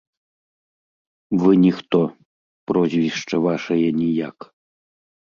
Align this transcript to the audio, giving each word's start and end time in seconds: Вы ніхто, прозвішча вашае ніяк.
Вы 1.41 1.51
ніхто, 1.65 1.99
прозвішча 2.71 3.35
вашае 3.47 3.89
ніяк. 3.99 4.37